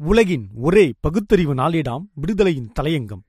[0.00, 3.22] உலகின் ஒரே பகுத்தறிவு நாளேடாம் விடுதலையின் தலையங்கம்.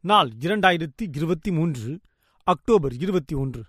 [0.00, 2.00] நாள் இரண்டாயிரத்தி இருபத்தி மூன்று
[2.42, 3.64] அக்டோபர் இருபத்தி ஒன்று.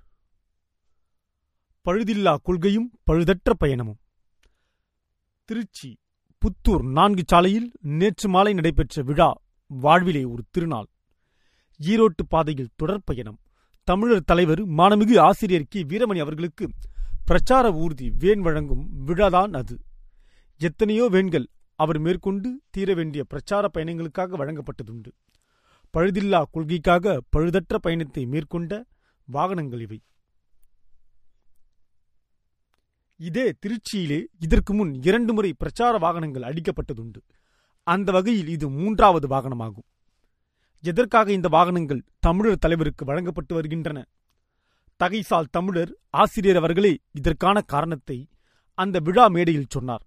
[1.85, 3.97] பழுதில்லா கொள்கையும் பழுதற்ற பயணமும்.
[5.45, 5.97] திருச்சி
[6.37, 10.87] புத்தூர் நான்கு சாலையில் நேற்று மாலை நடைபெற்ற விழா வாழ்விலே ஒரு திருநாள்.
[11.81, 13.39] ஈரோட்டு பாதையில் தொடர் பயணம்.
[13.83, 15.83] தமிழர் தலைவர் மானமிகு ஆசிரியர் கி.
[15.83, 16.69] வீரமணி அவர்களுக்கு
[17.25, 19.79] பிரச்சார ஊர்தி வேன் வழங்கும் விழாதான் அது.
[20.57, 21.47] எத்தனையோ வேன்கள்
[21.83, 25.11] அவர் மேற்கொண்டு தீர வேண்டிய பிரச்சார பயணங்களுக்காக வழங்கப்பட்டதுண்டு.
[25.93, 28.85] பழுதில்லா கொள்கைக்காக பழுதற்ற பயணத்தை மேற்கொண்ட
[29.27, 29.99] வாகனங்கள் இவை.
[33.15, 37.21] இதே திருச்சியிலே இதற்கு முன் இரண்டு முறை பிரச்சார வாகனங்கள் அடிக்கப்பட்டதுண்டு.
[37.83, 39.87] அந்த வகையில் இது மூன்றாவது வாகனமாகும்.
[40.83, 43.99] எதற்காக இந்த வாகனங்கள் தமிழர் தலைவருக்கு வழங்கப்பட்டு வருகின்றன?
[44.99, 48.27] தகைசால் தமிழர் ஆசிரியர் அவர்களே இதற்கான காரணத்தை
[48.73, 50.05] அந்த விழா மேடையில் சொன்னார்.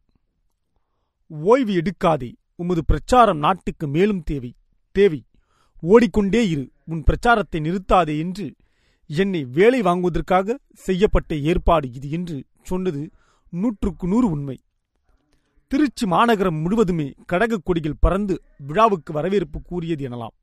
[1.27, 2.33] ஓய்வு எடுக்காதே.
[2.55, 4.55] உமது பிரச்சாரம் நாட்டுக்கு மேலும் தேவை.
[4.93, 5.25] தேவை.
[5.80, 6.71] ஓடிக்கொண்டே இரு.
[6.85, 8.55] உன் பிரச்சாரத்தை நிறுத்தாதே என்று
[9.07, 13.11] என்னை வேலை வாங்குவதற்காக செய்யப்பட்ட ஏற்பாடு இது என்று சொன்னது
[13.51, 14.61] நூற்றுக்கு நூறு உண்மை.
[15.66, 20.37] திருச்சி மாநகரம் முழுவதுமே கடகக் கொடிகள் பறந்து விழாவுக்கு வரவேற்பு கூறியது எனலாம்.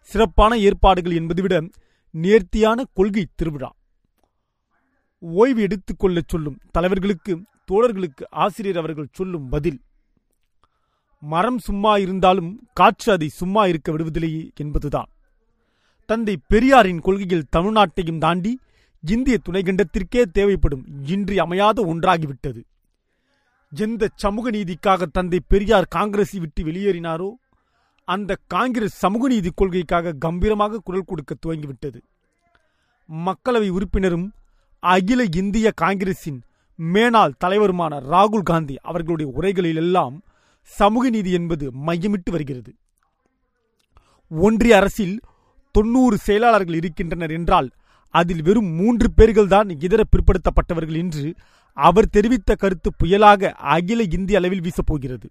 [0.00, 1.68] சிறப்பான ஏற்பாடுகள் என்பதை விட
[2.10, 3.74] நேர்த்தியான கொள்கை திருவிழா.
[5.18, 9.80] ஓய்வு எடுத்துக்கொள்ளச் சொல்லும் தலைவர்களுக்கு தோழர்களுக்கு ஆசிரியர் அவர்கள் சொல்லும் பதில்.
[11.32, 15.10] மரம் சும்மா இருந்தாலும் காற்று அதை சும்மா இருக்க விடுவதில்லையே என்பதுதான்.
[16.08, 18.52] தந்தை பெரியாரின் கொள்கையில் தமிழ்நாட்டையும் தாண்டி
[19.02, 22.60] இந்திய துணைக்கண்டத்திற்கே தேவைப்படும் இன்றி அமையாத ஒன்றாகிவிட்டது.
[23.72, 27.30] எந்த சமூக நீதிக்காக தந்தை பெரியார் காங்கிரஸை விட்டு வெளியேறினாரோ
[28.08, 31.98] அந்த காங்கிரஸ் சமூக நீதி கொள்கைக்காக கம்பீரமாக குரல் கொடுக்க துவங்கிவிட்டது.
[33.08, 34.26] மக்களவை உறுப்பினரும்
[34.82, 36.38] அகில இந்திய காங்கிரசின்
[36.78, 40.16] மேனாள் தலைவருமான ராகுல் காந்தி அவர்களுடைய உரைகளிலெல்லாம்
[40.66, 42.74] சமூக நீதி என்பது மையமிட்டு வருகிறது.
[44.28, 45.20] ஒன்றிய அரசில்
[45.72, 47.70] தொன்னூறு செயலாளர்கள் இருக்கின்றனர் என்றால்
[48.10, 51.34] அதில் வெறும் மூன்று பேர்கள்தான் இதர பிற்படுத்தப்பட்டவர்கள் என்று
[51.72, 55.24] அவர் தெரிவித்த கருத்து புயலாக அகில இந்திய அளவில் வீசப்போகிறது.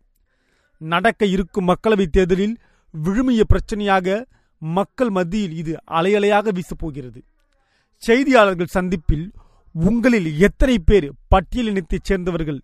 [0.77, 2.57] நடக்க இருக்கும் மக்களவைத் தேர்தலில்
[3.03, 4.25] விழுமிய பிரச்சனையாக
[4.59, 7.21] மக்கள் மத்தியில் இது அலையலையாக வீசப்போகிறது.
[7.97, 9.31] செய்தியாளர்கள் சந்திப்பில்
[9.73, 12.61] உங்களில் எத்தனை பேர் பட்டியலினத்தைச் சேர்ந்தவர்கள்?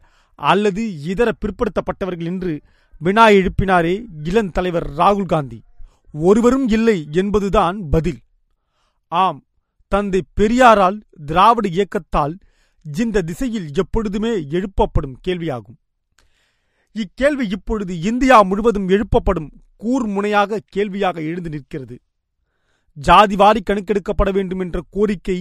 [0.50, 2.54] அல்லது இதர பிற்படுத்தப்பட்டவர்கள் என்று
[3.02, 3.94] வினா எழுப்பினாரே
[4.24, 5.60] இளந்தலைவர் ராகுல் காந்தி.
[6.14, 8.20] ஒருவரும் இல்லை என்பதுதான் பதில்.
[9.12, 9.40] ஆம்
[9.92, 12.34] தந்தை பெரியாரால் திராவிட இயக்கத்தால்
[12.86, 15.78] இந்த திசையில் எப்பொழுதுமே எழுப்பப்படும் கேள்வியாகும்.
[16.96, 19.50] இக்கேள்வி இப்பொழுது இந்தியா முழுவதும் எழுப்பப்படும்
[19.84, 21.96] கூர்முனையாக கேள்வியாக எழுந்து நிற்கிறது.
[22.98, 25.40] ஜாதிவாரி கணக்கெடுக்கப்பட வேண்டும் என்ற கோரிக்கை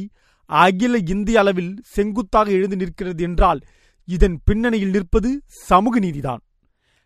[0.50, 3.60] அகில இந்திய அளவில் செங்குத்தாக எழுந்து நிற்கிறது என்றால்
[4.04, 6.42] இதன் பின்னணியில் நிற்பது சமூக நீதிதான்.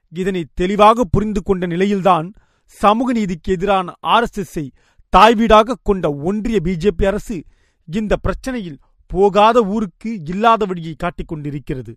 [0.09, 2.33] இதனை தெளிவாக புரிந்து கொண்ட நிலையில்தான்
[2.67, 4.67] சமூக நீதிக்கு எதிரான ஆர்எஸ்எஸ்ஐ
[5.13, 7.45] தாய்வீடாக கொண்ட ஒன்றிய பிஜேபி அரசு
[7.89, 11.93] இந்த பிரச்சனையில் போகாத ஊருக்கு இல்லாத வழியை காட்டிக் கொண்டிருக்கிறது.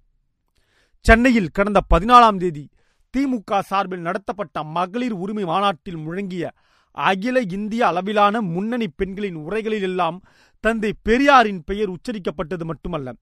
[1.06, 2.70] சென்னையில் கடந்த பதினாலாம் தேதி
[3.14, 6.52] திமுக சார்பில் நடத்தப்பட்ட மகளிர் உரிமை மாநாட்டில் முழங்கிய
[6.92, 10.18] அகில இந்திய அளவிலான முன்னணி பெண்களின் உரைகளிலெல்லாம்
[10.60, 13.14] தந்தை பெரியாரின் பெயர் உச்சரிக்கப்பட்டது மட்டுமல்ல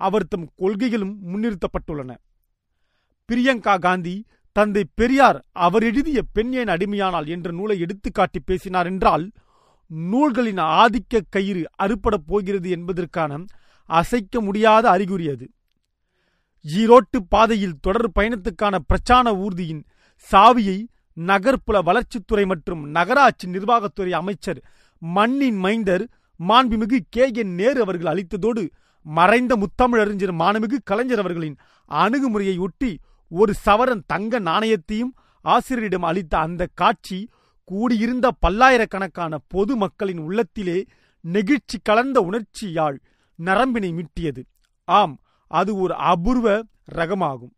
[0.00, 2.10] அவர் தம் கொள்கைகளும் முன்னிறுத்தப்பட்டுள்ளன.
[3.28, 4.16] பிரியங்கா காந்தி
[4.56, 9.24] தந்தை பெரியார் அவர் எழுதிய பெண் ஏன் அடிமையானால் என்ற நூலை எடுத்துக்காட்டி பேசினார் என்றால்
[9.90, 13.44] நூல்களின் ஆதிக்க கயிறு அறுபடப் போகிறது என்பதற்கான
[13.90, 15.46] அசைக்க முடியாத அறிகுறி அது
[16.64, 19.82] ஈரோட்டு பாதையில் தொடர் பயணத்துக்கான பிரச்சார ஊர்தியின்
[20.28, 20.78] சாவியை
[21.16, 24.60] நகர்ப்புற வளர்ச்சித்துறை மற்றும் நகராட்சி நிர்வாகத்துறை அமைச்சர்
[25.02, 26.04] மண்ணின் மைந்தர்
[26.40, 28.62] மாண்புமிகு கே என் நேரு அவர்கள் அளித்ததோடு
[29.08, 37.28] மறைந்த முத்தமிழறிஞர் மானமிகு கலைஞர் அவர்களின் அணுகுமுறையை ஒட்டி ஒரு சவரன் தங்க நாணயத்தையும் ஆசிரியரிடம் அளித்த அந்த காட்சி
[37.64, 40.84] கூடியிருந்த பல்லாயிரக்கணக்கான பொது மக்களின் உள்ளத்திலே
[41.20, 42.98] நெகிழ்ச்சி கலந்த உணர்ச்சியால்
[43.44, 44.42] நரம்பினை மீட்டியது.
[44.84, 46.62] ஆம் அது ஒரு அபூர்வ
[46.94, 47.54] ரகமாகும்.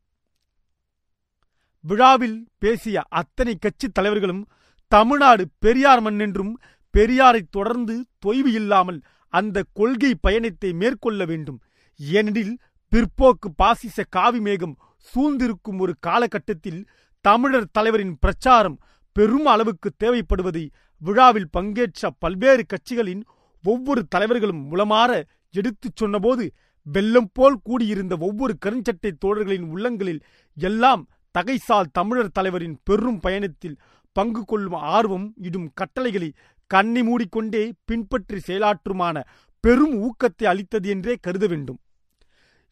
[1.80, 4.46] விழாவில் பேசிய அத்தனை கட்சித் தலைவர்களும்
[4.88, 6.58] தமிழ்நாடு பெரியார் மண் என்றும்
[6.96, 11.58] பெரியாரை தொடர்ந்து தொய்வு இல்லாமல் அந்த கொள்கை பயணத்தை மேற்கொள்ள வேண்டும்.
[12.00, 12.54] ஏனெனில்
[12.92, 14.74] பிற்போக்கு பாசிச காவி மேகம்
[15.08, 16.80] சூழ்ந்திருக்கும் ஒரு காலகட்டத்தில்
[17.24, 18.78] தமிழர் தலைவரின் பிரச்சாரம்
[19.16, 20.64] பெரும் அளவுக்கு தேவைப்படுவதை
[21.02, 23.22] விழாவில் பங்கேற்ற பல்வேறு கட்சிகளின்
[23.64, 25.10] ஒவ்வொரு தலைவர்களும் மூலமாற
[25.50, 26.44] எடுத்துச் சொன்னபோது
[26.86, 30.20] வெள்ளம் போல் கூடியிருந்த ஒவ்வொரு கருஞ்சட்டை தோழர்களின் உள்ளங்களில்
[30.56, 31.02] எல்லாம்
[31.34, 33.78] தகைசால் தமிழர் தலைவரின் பெரும் பயணத்தில்
[34.16, 36.30] பங்கு கொள்ளும் ஆர்வம் இடும் கட்டளைகளை
[36.70, 39.16] கண்ணி மூடிக்கொண்டே பின்பற்றி செயலாற்றுமான
[39.64, 41.80] பெரும் ஊக்கத்தை அளித்தது என்றே கருத வேண்டும்.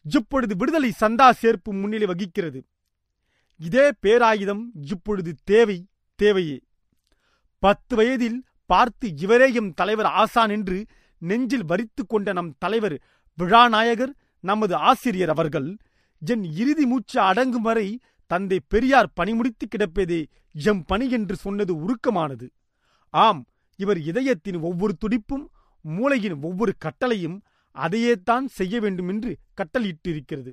[0.05, 2.59] இப்பொழுது விடுதலை சந்தா சேர்ப்பு முன்னிலை வகிக்கிறது.
[3.59, 4.63] இதே பேராயுதம்
[4.93, 5.77] இப்பொழுது தேவை
[6.19, 6.59] தேவையே.
[7.63, 10.77] பத்து வயதில் பார்த்து இவரே எம் தலைவர் ஆசான் என்று
[11.21, 12.95] நெஞ்சில் வரித்துக் கொண்ட நம் தலைவர்
[13.37, 14.13] விழாநாயகர்
[14.43, 15.69] நமது ஆசிரியர் அவர்கள்
[16.21, 17.87] என் இறுதி மூச்சு அடங்கும் வரை
[18.31, 20.21] தந்தை பெரியார் பணிமுடித்து கிடப்பதே
[20.55, 22.47] எம் பணி என்று சொன்னது உருக்கமானது.
[23.13, 23.41] ஆம்
[23.79, 25.45] இவர் இதயத்தின் ஒவ்வொரு துடிப்பும்
[25.85, 27.37] மூளையின் ஒவ்வொரு கட்டளையும்
[27.75, 30.51] அதையேத்தான் செய்ய வேண்டும் என்று கட்டளையிட்டிருக்கிறது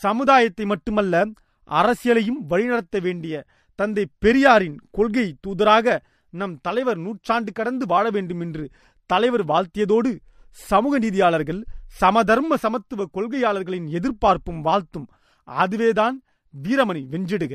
[0.00, 1.24] சமுதாயத்தை மட்டுமல்ல
[1.68, 3.34] அரசியலையும் வழிநடத்த வேண்டிய
[3.78, 5.98] தந்தை பெரியாரின் கொள்கை தூதராக
[6.32, 8.64] நம் தலைவர் நூற்றாண்டு கடந்து வாழ வேண்டும் என்று
[9.10, 10.10] தலைவர் வாழ்த்தியதோடு
[10.50, 15.06] சமூக நீதியாளர்கள் சமதர்ம சமத்துவ கொள்கையாளர்களின் எதிர்பார்ப்பும் வாழ்த்தும்
[15.48, 16.16] அதுவேதான்
[16.54, 17.54] வீரமணி வெஞ்சிடுக.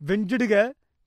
[0.00, 0.54] வெஞ்சிடுக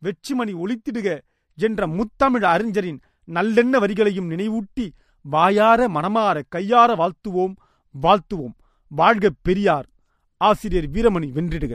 [0.01, 1.09] வெற்றிமணி ஒழித்திடுக
[1.57, 4.89] என்ற முத்தமிழ் அறிஞரின் நல்லெண்ண வரிகளையும் நினைவூட்டி
[5.21, 7.55] வாயார மனமாற கையார வாழ்த்துவோம்
[8.01, 8.53] வாழ்த்துவோம்.
[8.87, 9.87] வாழ்க பெரியார்.
[10.37, 11.73] ஆசிரியர் வீரமணி வென்றிடுக.